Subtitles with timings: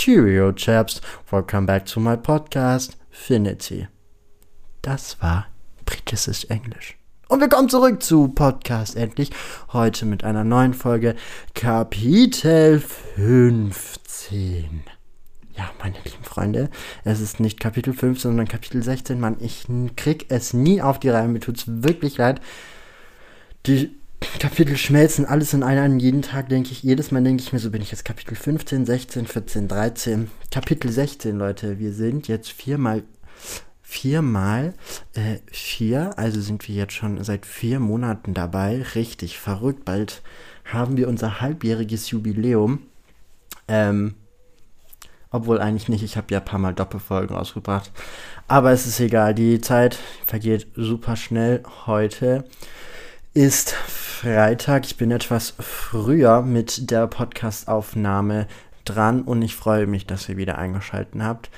[0.00, 1.02] Cheerio, chaps.
[1.30, 3.86] Welcome back to my podcast, Finity.
[4.80, 5.48] Das war
[5.84, 6.96] britisches Englisch.
[7.28, 9.30] Und wir kommen zurück zu Podcast endlich.
[9.74, 11.16] Heute mit einer neuen Folge
[11.52, 14.84] Kapitel 15.
[15.54, 16.70] Ja, meine lieben Freunde,
[17.04, 19.20] es ist nicht Kapitel 15, sondern Kapitel 16.
[19.20, 21.28] Mann, ich krieg es nie auf die Reihe.
[21.28, 22.40] Mir tut's wirklich leid.
[23.66, 23.99] Die
[24.38, 25.98] Kapitel schmelzen alles in einen.
[25.98, 28.86] Jeden Tag denke ich, jedes Mal denke ich mir, so bin ich jetzt Kapitel 15,
[28.86, 30.30] 16, 14, 13.
[30.50, 31.78] Kapitel 16, Leute.
[31.78, 33.02] Wir sind jetzt viermal,
[33.82, 34.74] viermal,
[35.14, 36.18] äh, vier.
[36.18, 38.82] Also sind wir jetzt schon seit vier Monaten dabei.
[38.94, 39.84] Richtig verrückt.
[39.84, 40.22] Bald
[40.64, 42.80] haben wir unser halbjähriges Jubiläum.
[43.68, 44.14] Ähm,
[45.30, 47.90] obwohl eigentlich nicht, ich habe ja ein paar Mal Doppelfolgen rausgebracht.
[48.48, 51.62] Aber es ist egal, die Zeit vergeht super schnell.
[51.86, 52.44] Heute
[53.32, 54.86] ist Freitag.
[54.86, 58.48] Ich bin etwas früher mit der Podcastaufnahme
[58.84, 61.50] dran und ich freue mich, dass ihr wieder eingeschaltet habt.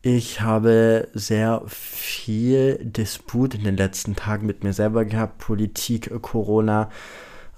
[0.00, 5.38] Ich habe sehr viel Disput in den letzten Tagen mit mir selber gehabt.
[5.38, 6.88] Politik, Corona.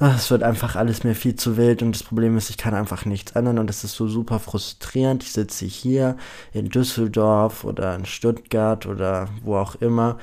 [0.00, 3.05] Es wird einfach alles mir viel zu wild und das Problem ist, ich kann einfach
[3.05, 5.22] nichts ändern und das ist so super frustrierend.
[5.22, 6.16] Ich sitze hier
[6.55, 10.16] in Düsseldorf oder in Stuttgart oder wo auch immer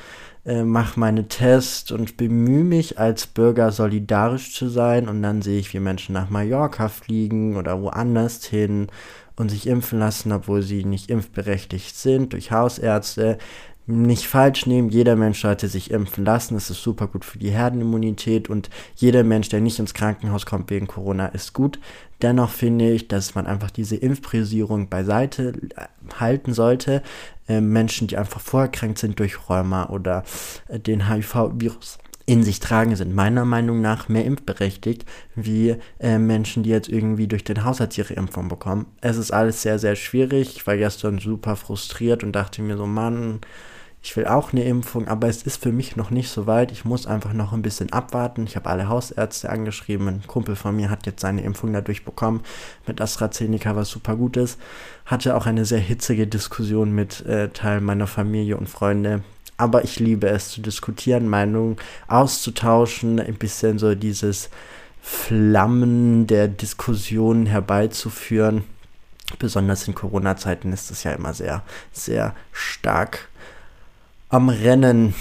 [0.48, 5.60] äh, mache meine Tests und bemühe mich als Bürger solidarisch zu sein und dann sehe
[5.60, 8.88] ich, wie Menschen nach Mallorca fliegen oder woanders hin
[9.36, 13.38] und sich impfen lassen, obwohl sie nicht impfberechtigt sind durch Hausärzte.
[13.90, 17.52] Nicht falsch nehmen, jeder Mensch sollte sich impfen lassen, das ist super gut für die
[17.52, 21.80] Herdenimmunität und jeder Mensch, der nicht ins Krankenhaus kommt wegen Corona, ist gut.
[22.22, 25.54] Dennoch finde ich, dass man einfach diese Impfpriorisierung beiseite
[26.20, 27.02] halten sollte.
[27.48, 30.26] Äh, Menschen, die einfach vorerkrankt sind durch Rheuma oder
[30.68, 36.64] äh, den HIV-Virus in sich tragen, sind meiner Meinung nach mehr impfberechtigt wie äh, Menschen,
[36.64, 38.88] die jetzt irgendwie durch den Hausarzt ihre Impfung bekommen.
[39.00, 40.58] Es ist alles sehr, sehr schwierig.
[40.58, 43.40] Ich war gestern super frustriert und dachte mir so, Mann,
[44.08, 46.72] ich will auch eine Impfung, aber es ist für mich noch nicht so weit.
[46.72, 48.46] Ich muss einfach noch ein bisschen abwarten.
[48.46, 50.08] Ich habe alle Hausärzte angeschrieben.
[50.08, 52.42] Ein Kumpel von mir hat jetzt seine Impfung dadurch bekommen
[52.88, 54.62] mit AstraZeneca, was super gut ist.
[55.06, 59.24] Hatte auch eine sehr hitzige Diskussion mit äh, Teilen meiner Familie und Freunde.
[59.58, 61.76] Aber ich liebe es zu diskutieren, Meinungen
[62.08, 64.50] auszutauschen, ein bisschen so dieses
[65.02, 68.64] Flammen der Diskussion herbeizuführen.
[69.38, 73.28] Besonders in Corona-Zeiten ist das ja immer sehr, sehr stark
[74.30, 75.14] am Rennen.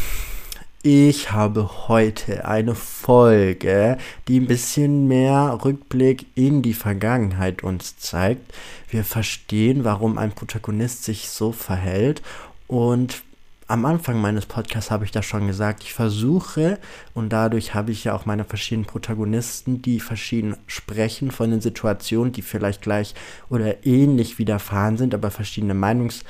[0.82, 8.52] Ich habe heute eine Folge, die ein bisschen mehr Rückblick in die Vergangenheit uns zeigt.
[8.90, 12.22] Wir verstehen, warum ein Protagonist sich so verhält
[12.66, 13.22] und
[13.68, 16.78] am Anfang meines Podcasts habe ich das schon gesagt, ich versuche
[17.14, 22.32] und dadurch habe ich ja auch meine verschiedenen Protagonisten, die verschieden sprechen von den Situationen,
[22.32, 23.14] die vielleicht gleich
[23.50, 26.22] oder ähnlich widerfahren sind, aber verschiedene Meinungs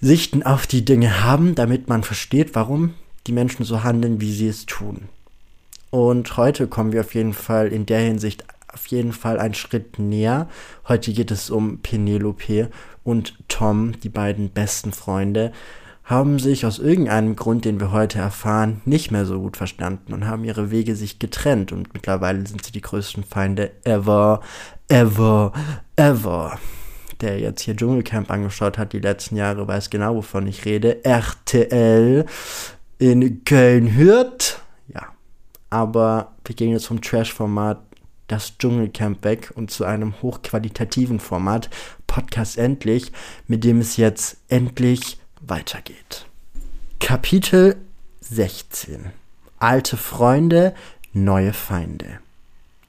[0.00, 2.94] Sichten auf die Dinge haben, damit man versteht, warum
[3.26, 5.08] die Menschen so handeln, wie sie es tun.
[5.90, 9.98] Und heute kommen wir auf jeden Fall in der Hinsicht auf jeden Fall einen Schritt
[9.98, 10.48] näher.
[10.86, 12.70] Heute geht es um Penelope
[13.04, 15.52] und Tom, die beiden besten Freunde,
[16.04, 20.26] haben sich aus irgendeinem Grund, den wir heute erfahren, nicht mehr so gut verstanden und
[20.26, 24.40] haben ihre Wege sich getrennt und mittlerweile sind sie die größten Feinde ever,
[24.88, 25.52] ever,
[25.96, 26.58] ever
[27.22, 31.04] der jetzt hier Dschungelcamp angeschaut hat die letzten Jahre, weiß genau, wovon ich rede.
[31.04, 32.26] RTL
[32.98, 34.60] in Köln-Hürth.
[34.92, 35.06] Ja.
[35.70, 37.80] Aber wir gehen jetzt vom Trash-Format
[38.28, 41.70] das Dschungelcamp weg und zu einem hochqualitativen Format,
[42.06, 43.12] Podcast endlich,
[43.46, 46.26] mit dem es jetzt endlich weitergeht.
[46.98, 47.76] Kapitel
[48.20, 49.12] 16.
[49.58, 50.74] Alte Freunde,
[51.12, 52.18] neue Feinde.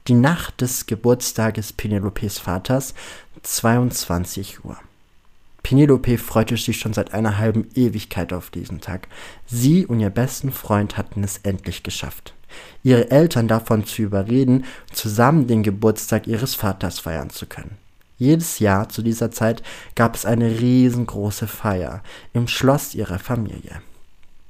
[0.08, 2.94] Die Nacht des Geburtstages Penelopes Vaters
[3.42, 4.78] 22 Uhr.
[5.62, 9.08] Penelope freute sich schon seit einer halben Ewigkeit auf diesen Tag.
[9.46, 12.34] Sie und ihr besten Freund hatten es endlich geschafft,
[12.82, 17.76] ihre Eltern davon zu überreden, zusammen den Geburtstag ihres Vaters feiern zu können.
[18.16, 19.62] Jedes Jahr zu dieser Zeit
[19.94, 22.02] gab es eine riesengroße Feier
[22.32, 23.82] im Schloss ihrer Familie.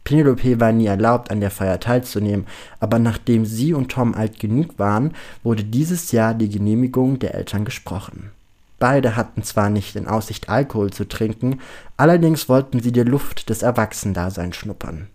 [0.05, 2.47] Penelope war nie erlaubt, an der Feier teilzunehmen,
[2.81, 7.67] aber nachdem sie und Tom alt genug waren, wurde dieses Jahr die Genehmigung der Eltern
[7.67, 8.31] gesprochen.
[8.79, 11.61] Beide hatten zwar nicht in Aussicht, Alkohol zu trinken,
[11.97, 15.09] allerdings wollten sie die Luft des Erwachsendaseins schnuppern.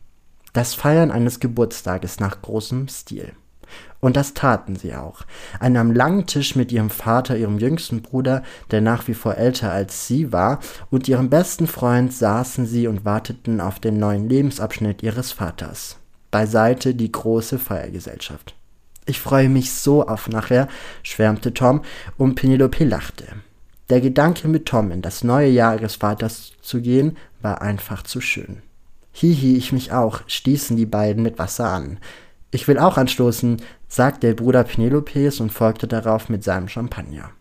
[0.52, 3.34] Das Feiern eines Geburtstages nach großem Stil.
[4.02, 5.22] Und das taten sie auch.
[5.60, 9.72] An einem langen Tisch mit ihrem Vater, ihrem jüngsten Bruder, der nach wie vor älter
[9.72, 10.60] als sie war,
[10.92, 15.98] und ihrem besten Freund saßen sie und warteten auf den neuen Lebensabschnitt ihres Vaters.
[16.32, 18.56] Beiseite die große Feiergesellschaft.
[19.06, 20.68] Ich freue mich so auf nachher,
[21.02, 21.82] schwärmte Tom,
[22.18, 23.26] und Penelope lachte.
[23.90, 28.22] Der Gedanke, mit Tom in das neue Jahr ihres Vaters zu gehen, war einfach zu
[28.22, 28.62] schön.
[29.12, 32.00] Hihi, ich mich auch, stießen die beiden mit Wasser an.
[32.52, 37.32] Ich will auch anstoßen, sagte der Bruder Penelopes und folgte darauf mit seinem Champagner.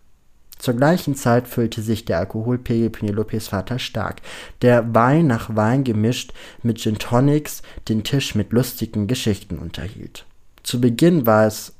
[0.58, 4.22] Zur gleichen Zeit füllte sich der Alkoholpegel Penelopes Vater stark,
[4.62, 10.24] der Wein nach Wein gemischt mit Gin Tonics den Tisch mit lustigen Geschichten unterhielt.
[10.62, 11.72] Zu Beginn war es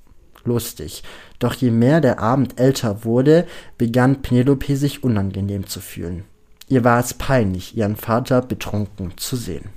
[0.44, 1.02] lustig,
[1.38, 3.46] doch je mehr der Abend älter wurde,
[3.78, 6.24] begann Penelope sich unangenehm zu fühlen.
[6.68, 9.70] Ihr war es peinlich, ihren Vater betrunken zu sehen.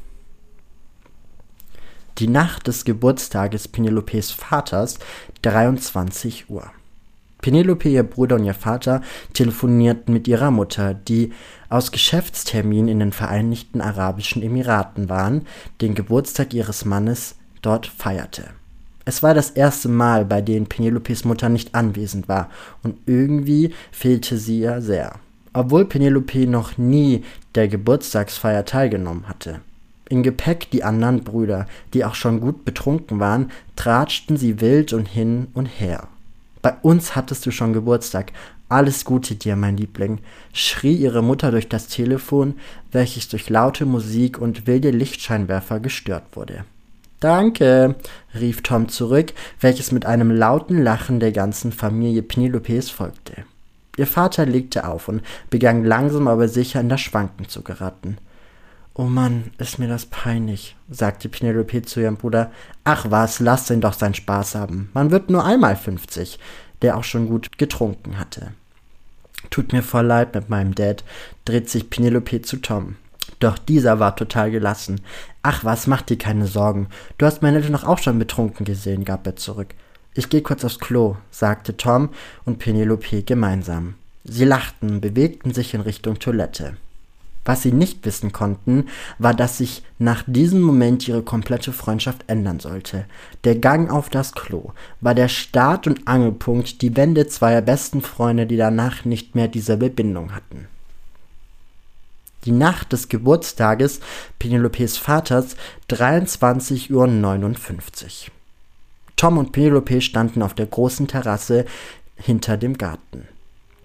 [2.20, 5.00] Die Nacht des Geburtstages Penelopes Vaters,
[5.42, 6.72] 23 Uhr.
[7.42, 9.02] Penelope, ihr Bruder und ihr Vater
[9.34, 11.34] telefonierten mit ihrer Mutter, die
[11.70, 15.46] aus Geschäftstermin in den Vereinigten Arabischen Emiraten waren,
[15.82, 18.46] den Geburtstag ihres Mannes dort feierte.
[19.06, 22.50] Es war das erste Mal, bei dem Penelopes Mutter nicht anwesend war,
[22.82, 25.20] und irgendwie fehlte sie ihr sehr,
[25.54, 27.24] obwohl Penelope noch nie
[27.54, 29.62] der Geburtstagsfeier teilgenommen hatte.
[30.10, 35.08] Im Gepäck die anderen Brüder, die auch schon gut betrunken waren, tratschten sie wild und
[35.08, 36.08] hin und her.
[36.62, 38.32] Bei uns hattest du schon Geburtstag.
[38.70, 40.20] Alles Gute dir, mein Liebling,
[40.52, 42.56] schrie ihre Mutter durch das Telefon,
[42.92, 46.66] welches durch laute Musik und wilde Lichtscheinwerfer gestört wurde.
[47.20, 47.96] Danke,
[48.34, 53.46] rief Tom zurück, welches mit einem lauten Lachen der ganzen Familie Penelopes folgte.
[53.98, 58.18] Ihr Vater legte auf und begann langsam aber sicher in das Schwanken zu geraten.
[58.94, 62.52] Oh Mann, ist mir das peinlich, sagte Penelope zu ihrem Bruder.
[62.84, 64.90] Ach was, lass ihn doch seinen Spaß haben.
[64.94, 66.40] Man wird nur einmal fünfzig,
[66.82, 68.52] der auch schon gut getrunken hatte.
[69.50, 71.04] Tut mir voll leid mit meinem Dad,
[71.46, 72.96] dreht sich Penelope zu Tom.
[73.40, 75.02] Doch dieser war total gelassen.
[75.44, 76.88] Ach was, mach dir keine Sorgen.
[77.18, 79.76] Du hast meine Eltern doch auch schon betrunken gesehen, gab er zurück.
[80.14, 82.10] Ich geh kurz aufs Klo, sagte Tom
[82.46, 83.96] und Penelope gemeinsam.
[84.24, 86.78] Sie lachten, bewegten sich in Richtung Toilette.
[87.46, 88.88] Was sie nicht wissen konnten,
[89.20, 93.06] war, dass sich nach diesem Moment ihre komplette Freundschaft ändern sollte.
[93.44, 98.48] Der Gang auf das Klo war der Start und Angelpunkt, die Wende zweier besten Freunde,
[98.48, 100.68] die danach nicht mehr dieselbe Bindung hatten.
[102.46, 104.00] Die Nacht des Geburtstages
[104.38, 105.56] Penelopes Vaters
[105.90, 108.32] 23.59 Uhr.
[109.16, 111.66] Tom und Penelope standen auf der großen Terrasse
[112.16, 113.28] hinter dem Garten.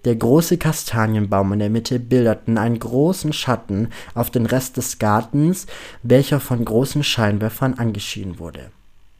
[0.05, 5.67] Der große Kastanienbaum in der Mitte bildeten einen großen Schatten auf den Rest des Gartens,
[6.03, 8.71] welcher von großen Scheinwerfern angeschienen wurde.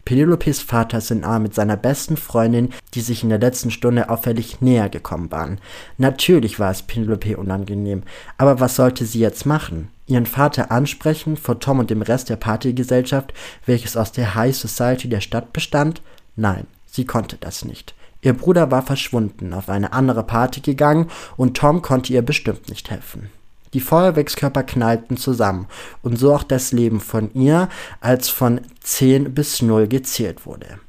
[0.05, 4.09] Penelopes Vater ist in Arm mit seiner besten Freundin, die sich in der letzten Stunde
[4.09, 5.59] auffällig näher gekommen waren.
[5.97, 8.03] Natürlich war es Penelope unangenehm,
[8.38, 9.89] aber was sollte sie jetzt machen?
[10.07, 13.33] Ihren Vater ansprechen vor Tom und dem Rest der Partygesellschaft,
[13.65, 16.01] welches aus der High Society der Stadt bestand?
[16.35, 17.95] Nein, sie konnte das nicht.
[18.21, 22.91] Ihr Bruder war verschwunden, auf eine andere Party gegangen und Tom konnte ihr bestimmt nicht
[22.91, 23.29] helfen.
[23.73, 25.67] Die Feuerwerkskörper knallten zusammen
[26.01, 27.69] und so auch das Leben von ihr,
[28.01, 30.79] als von 10 bis 0 gezählt wurde.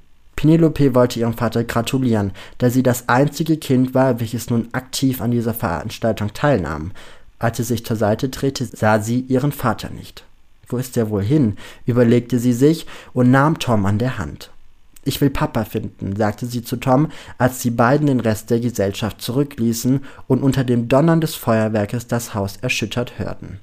[0.42, 5.30] Penelope wollte ihrem Vater gratulieren, da sie das einzige Kind war, welches nun aktiv an
[5.30, 6.90] dieser Veranstaltung teilnahm.
[7.38, 10.24] Als sie sich zur Seite drehte, sah sie ihren Vater nicht.
[10.66, 11.58] Wo ist er wohl hin?
[11.86, 14.50] überlegte sie sich und nahm Tom an der Hand.
[15.04, 19.22] Ich will Papa finden, sagte sie zu Tom, als die beiden den Rest der Gesellschaft
[19.22, 23.60] zurückließen und unter dem Donnern des Feuerwerkes das Haus erschüttert hörten.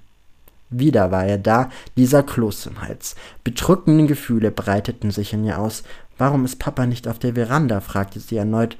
[0.70, 3.16] Wieder war er da, dieser Kloß im Hals.
[3.44, 5.84] Bedrückende Gefühle breiteten sich in ihr aus.
[6.18, 7.80] Warum ist Papa nicht auf der Veranda?
[7.82, 8.78] fragte sie erneut.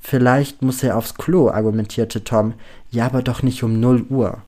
[0.00, 2.54] Vielleicht muss er aufs Klo, argumentierte Tom.
[2.90, 4.42] Ja, aber doch nicht um null Uhr.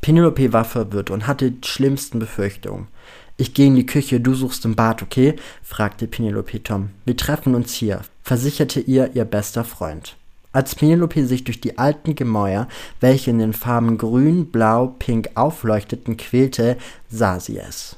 [0.00, 2.88] Penelope war verwirrt und hatte die schlimmsten Befürchtungen.
[3.36, 5.36] Ich gehe in die Küche, du suchst im Bad, okay?
[5.62, 6.90] fragte Penelope Tom.
[7.04, 10.16] Wir treffen uns hier, versicherte ihr ihr bester Freund.
[10.52, 12.68] Als Penelope sich durch die alten Gemäuer,
[13.00, 16.76] welche in den Farben grün, blau, pink aufleuchteten, quälte,
[17.08, 17.96] sah sie es.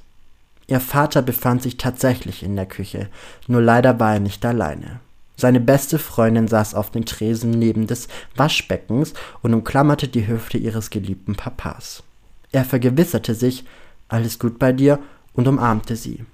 [0.66, 3.08] Ihr Vater befand sich tatsächlich in der Küche,
[3.48, 5.00] nur leider war er nicht alleine.
[5.36, 10.90] Seine beste Freundin saß auf dem Tresen neben des Waschbeckens und umklammerte die Hüfte ihres
[10.90, 12.04] geliebten Papas.
[12.52, 13.64] Er vergewisserte sich,
[14.08, 15.00] alles gut bei dir
[15.32, 16.24] und umarmte sie.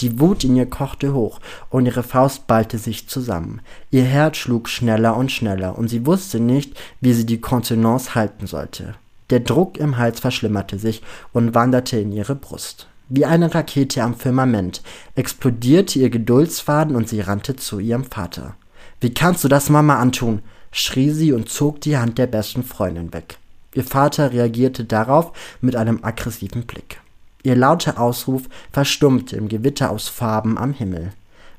[0.00, 1.40] Die Wut in ihr kochte hoch
[1.70, 3.60] und ihre Faust ballte sich zusammen.
[3.90, 8.46] Ihr Herz schlug schneller und schneller und sie wusste nicht, wie sie die Kontenance halten
[8.46, 8.94] sollte.
[9.30, 11.02] Der Druck im Hals verschlimmerte sich
[11.32, 12.86] und wanderte in ihre Brust.
[13.08, 14.82] Wie eine Rakete am Firmament
[15.14, 18.54] explodierte ihr Geduldsfaden und sie rannte zu ihrem Vater.
[19.00, 20.42] Wie kannst du das Mama antun?
[20.70, 23.38] schrie sie und zog die Hand der besten Freundin weg.
[23.74, 27.00] Ihr Vater reagierte darauf mit einem aggressiven Blick.
[27.42, 28.42] Ihr lauter Ausruf
[28.72, 31.12] verstummte im Gewitter aus Farben am Himmel.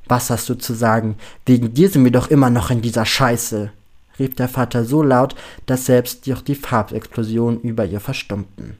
[0.06, 1.16] Was hast du zu sagen?
[1.46, 3.70] Wegen dir sind wir doch immer noch in dieser Scheiße,
[4.18, 5.34] rief der Vater so laut,
[5.66, 8.76] dass selbst durch die Farbexplosionen über ihr verstummten.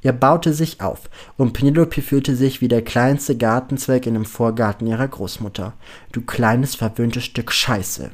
[0.00, 4.86] Er baute sich auf, und Penelope fühlte sich wie der kleinste Gartenzweig in dem Vorgarten
[4.86, 5.72] ihrer Großmutter.
[6.12, 8.10] Du kleines, verwöhntes Stück Scheiße.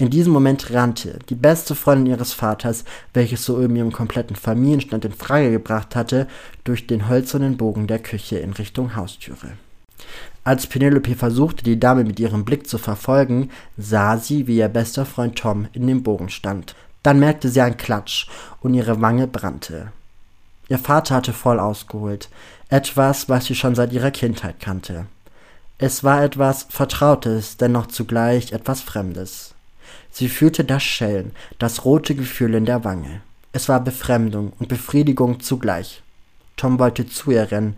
[0.00, 5.12] In diesem Moment rannte die beste Freundin ihres Vaters, welches soeben ihren kompletten Familienstand in
[5.12, 6.26] Frage gebracht hatte,
[6.64, 9.52] durch den hölzernen Bogen der Küche in Richtung Haustüre.
[10.42, 15.04] Als Penelope versuchte, die Dame mit ihrem Blick zu verfolgen, sah sie, wie ihr bester
[15.04, 16.74] Freund Tom in dem Bogen stand.
[17.02, 18.26] Dann merkte sie einen Klatsch
[18.62, 19.92] und ihre Wange brannte.
[20.70, 22.30] Ihr Vater hatte voll ausgeholt.
[22.70, 25.04] Etwas, was sie schon seit ihrer Kindheit kannte.
[25.76, 29.54] Es war etwas Vertrautes, dennoch zugleich etwas Fremdes.
[30.10, 33.20] Sie fühlte das Schellen, das rote Gefühl in der Wange.
[33.52, 36.02] Es war Befremdung und Befriedigung zugleich.
[36.56, 37.76] Tom wollte zu ihr rennen.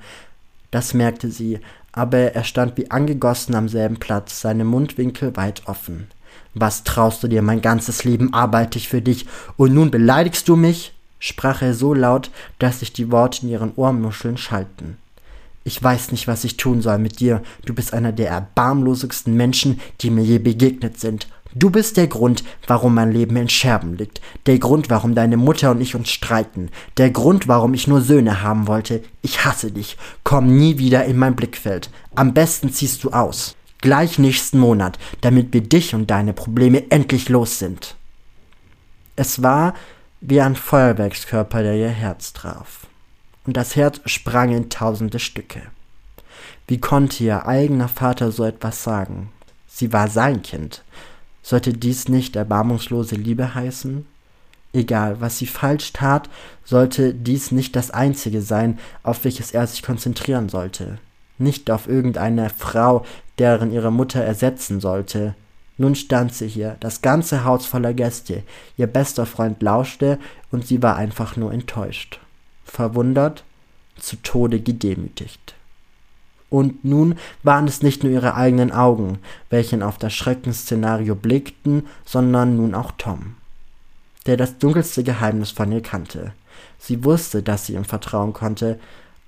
[0.70, 1.60] Das merkte sie,
[1.92, 6.08] aber er stand wie angegossen am selben Platz, seine Mundwinkel weit offen.
[6.54, 9.26] Was traust du dir, mein ganzes Leben arbeite ich für dich,
[9.56, 10.94] und nun beleidigst du mich?
[11.18, 14.98] sprach er so laut, dass sich die Worte in ihren Ohrmuscheln schalten.
[15.64, 17.42] Ich weiß nicht, was ich tun soll mit dir.
[17.64, 21.28] Du bist einer der erbarmlosigsten Menschen, die mir je begegnet sind.
[21.54, 24.20] Du bist der Grund, warum mein Leben in Scherben liegt.
[24.46, 26.70] Der Grund, warum deine Mutter und ich uns streiten.
[26.96, 29.02] Der Grund, warum ich nur Söhne haben wollte.
[29.20, 29.98] Ich hasse dich.
[30.24, 31.90] Komm nie wieder in mein Blickfeld.
[32.14, 33.54] Am besten ziehst du aus.
[33.82, 37.96] Gleich nächsten Monat, damit wir dich und deine Probleme endlich los sind.
[39.16, 39.74] Es war,
[40.20, 42.86] wie ein Feuerwerkskörper, der ihr Herz traf.
[43.44, 45.62] Und das Herz sprang in tausende Stücke.
[46.66, 49.30] Wie konnte ihr eigener Vater so etwas sagen?
[49.66, 50.82] Sie war sein Kind.
[51.42, 54.06] Sollte dies nicht erbarmungslose Liebe heißen?
[54.72, 56.30] Egal, was sie falsch tat,
[56.64, 60.98] sollte dies nicht das Einzige sein, auf welches er sich konzentrieren sollte.
[61.36, 63.04] Nicht auf irgendeine Frau,
[63.38, 65.34] deren ihre Mutter ersetzen sollte,
[65.78, 68.42] nun stand sie hier, das ganze Haus voller Gäste,
[68.76, 70.18] ihr bester Freund lauschte,
[70.50, 72.20] und sie war einfach nur enttäuscht,
[72.72, 73.44] verwundert,
[73.98, 75.54] zu Tode gedemütigt.
[76.48, 79.18] Und nun waren es nicht nur ihre eigenen Augen,
[79.50, 83.36] welchen auf das Schreckensszenario blickten, sondern nun auch Tom,
[84.26, 86.32] der das dunkelste Geheimnis von ihr kannte.
[86.78, 88.78] Sie wusste, dass sie ihm vertrauen konnte,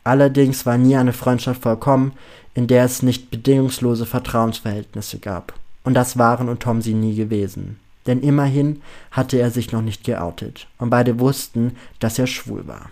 [0.04, 2.12] allerdings war nie eine Freundschaft vollkommen,
[2.54, 5.54] in der es nicht bedingungslose Vertrauensverhältnisse gab.
[5.82, 7.78] Und das waren und Tom sie nie gewesen.
[8.06, 10.66] Denn immerhin hatte er sich noch nicht geoutet.
[10.78, 12.90] Und beide wussten, dass er schwul war.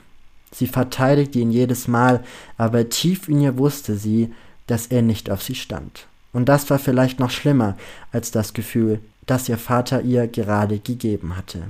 [0.54, 2.22] Sie verteidigte ihn jedes Mal,
[2.58, 4.32] aber tief in ihr wusste sie,
[4.66, 6.06] dass er nicht auf sie stand.
[6.32, 7.76] Und das war vielleicht noch schlimmer
[8.10, 11.62] als das Gefühl, das ihr Vater ihr gerade gegeben hatte.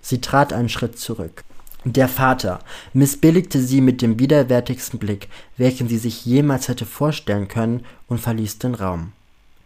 [0.00, 1.44] Sie trat einen Schritt zurück.
[1.84, 2.60] Der Vater
[2.92, 8.58] missbilligte sie mit dem widerwärtigsten Blick, welchen sie sich jemals hätte vorstellen können, und verließ
[8.58, 9.12] den Raum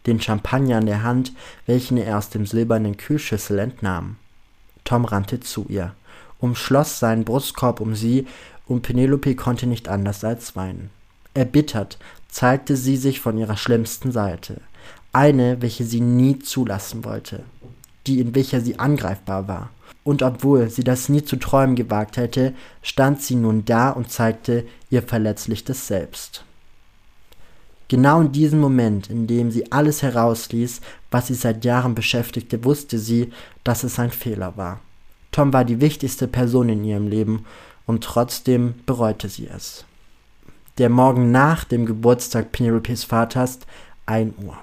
[0.05, 1.33] den Champagner in der Hand,
[1.65, 4.17] welchen er aus dem silbernen Kühlschüssel entnahm.
[4.83, 5.93] Tom rannte zu ihr,
[6.39, 8.27] umschloss seinen Brustkorb um sie,
[8.67, 10.89] und Penelope konnte nicht anders als weinen.
[11.33, 11.99] Erbittert
[12.29, 14.61] zeigte sie sich von ihrer schlimmsten Seite,
[15.13, 17.43] eine, welche sie nie zulassen wollte,
[18.07, 19.69] die in welcher sie angreifbar war.
[20.03, 24.65] Und obwohl sie das nie zu träumen gewagt hätte, stand sie nun da und zeigte
[24.89, 26.43] ihr verletzliches Selbst.
[27.87, 32.97] Genau in diesem Moment, in dem sie alles herausließ, was sie seit Jahren beschäftigte, wusste
[32.97, 33.31] sie,
[33.63, 34.81] dass es ein Fehler war.
[35.35, 37.45] Tom war die wichtigste Person in ihrem Leben
[37.85, 39.83] und trotzdem bereute sie es.
[40.77, 43.59] Der Morgen nach dem Geburtstag Penelopes Vaters,
[44.05, 44.55] 1 Uhr.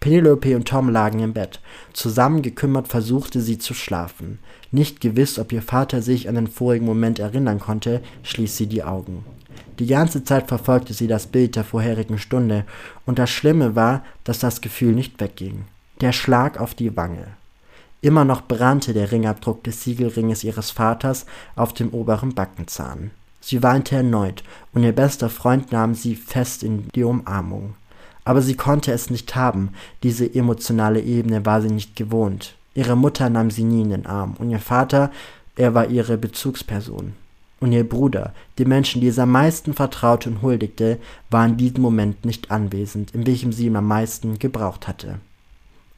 [0.00, 1.60] Penelope und Tom lagen im Bett.
[1.92, 4.40] Zusammen gekümmert versuchte sie zu schlafen.
[4.72, 8.82] Nicht gewiss, ob ihr Vater sich an den vorigen Moment erinnern konnte, schließ sie die
[8.82, 9.24] Augen.
[9.78, 12.64] Die ganze Zeit verfolgte sie das Bild der vorherigen Stunde,
[13.06, 15.66] und das Schlimme war, dass das Gefühl nicht wegging.
[16.00, 17.36] Der Schlag auf die Wange.
[18.02, 21.24] Immer noch brannte der Ringabdruck des Siegelringes ihres Vaters
[21.56, 23.12] auf dem oberen Backenzahn.
[23.40, 24.44] Sie weinte erneut,
[24.74, 27.74] und ihr bester Freund nahm sie fest in die Umarmung.
[28.24, 29.70] Aber sie konnte es nicht haben,
[30.02, 32.54] diese emotionale Ebene war sie nicht gewohnt.
[32.74, 35.10] Ihre Mutter nahm sie nie in den Arm, und ihr Vater,
[35.56, 37.14] er war ihre Bezugsperson
[37.62, 40.98] und ihr Bruder, die Menschen, die es am meisten vertraute und huldigte,
[41.30, 45.20] war in diesem Moment nicht anwesend, in welchem sie ihn am meisten gebraucht hatte.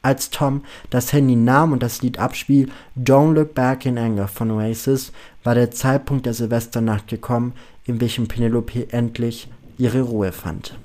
[0.05, 4.51] Als Tom das Handy nahm und das Lied abspiel, Don't Look Back in Anger von
[4.51, 5.11] Oasis,
[5.43, 7.53] war der Zeitpunkt der Silvesternacht gekommen,
[7.85, 10.77] in welchem Penelope endlich ihre Ruhe fand.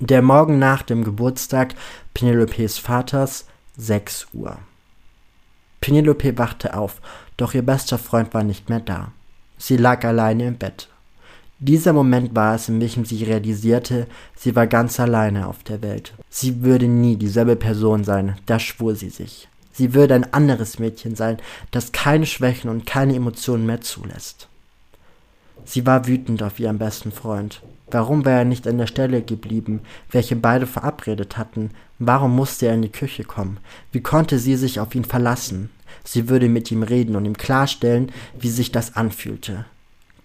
[0.00, 1.74] Der Morgen nach dem Geburtstag
[2.14, 3.44] Penelopes Vaters,
[3.76, 4.56] 6 Uhr.
[5.82, 7.02] Penelope wachte auf
[7.36, 9.12] doch ihr bester Freund war nicht mehr da.
[9.58, 10.88] Sie lag alleine im Bett.
[11.66, 14.06] Dieser Moment war es, in welchem sie realisierte,
[14.36, 16.12] sie war ganz alleine auf der Welt.
[16.28, 19.48] Sie würde nie dieselbe Person sein, da schwor sie sich.
[19.72, 21.38] Sie würde ein anderes Mädchen sein,
[21.70, 24.46] das keine Schwächen und keine Emotionen mehr zulässt.
[25.64, 27.62] Sie war wütend auf ihren besten Freund.
[27.90, 29.80] Warum war er nicht an der Stelle geblieben,
[30.10, 31.70] welche beide verabredet hatten?
[31.98, 33.56] Warum musste er in die Küche kommen?
[33.90, 35.70] Wie konnte sie sich auf ihn verlassen?
[36.04, 39.64] Sie würde mit ihm reden und ihm klarstellen, wie sich das anfühlte.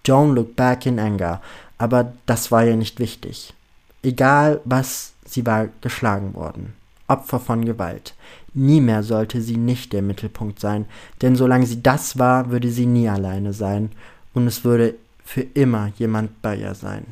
[0.09, 1.39] Joan looked back in anger,
[1.77, 3.53] aber das war ihr nicht wichtig.
[4.01, 6.73] Egal was, sie war geschlagen worden.
[7.07, 8.15] Opfer von Gewalt.
[8.55, 10.85] Nie mehr sollte sie nicht der Mittelpunkt sein,
[11.21, 13.91] denn solange sie das war, würde sie nie alleine sein
[14.33, 17.05] und es würde für immer jemand bei ihr sein.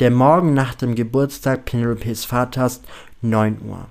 [0.00, 2.82] Der Morgen nach dem Geburtstag Penelopes Vaters,
[3.22, 3.86] 9 Uhr.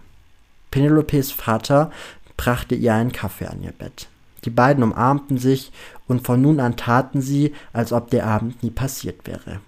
[0.69, 1.91] Penelopes Vater
[2.37, 4.07] brachte ihr einen Kaffee an ihr Bett.
[4.45, 5.71] Die beiden umarmten sich
[6.07, 9.59] und von nun an taten sie, als ob der Abend nie passiert wäre.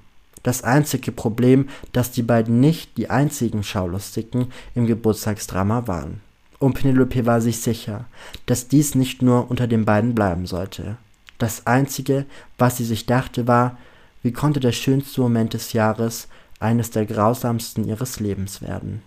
[0.43, 6.22] Das einzige Problem, dass die beiden nicht die einzigen Schaulustigen im Geburtstagsdrama waren.
[6.60, 8.05] Und Penelope war sich sicher,
[8.46, 10.98] dass dies nicht nur unter den beiden bleiben sollte.
[11.38, 12.25] Das einzige,
[12.57, 13.77] was sie sich dachte, war,
[14.24, 16.27] wie konnte der schönste Moment des Jahres
[16.60, 19.01] eines der grausamsten ihres Lebens werden.